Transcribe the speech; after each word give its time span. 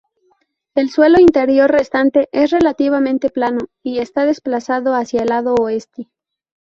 El 0.73 0.89
suelo 0.89 1.19
interior 1.19 1.69
restante 1.69 2.27
es 2.31 2.49
relativamente 2.49 3.29
plano, 3.29 3.59
y 3.83 3.99
está 3.99 4.25
desplazado 4.25 4.95
hacia 4.95 5.19
el 5.21 5.27
lado 5.27 5.53
oeste. 5.53 6.09